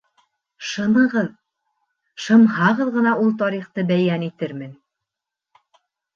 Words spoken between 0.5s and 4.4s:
Шымығыҙ, шымһағыҙ ғына ул тарихты бәйән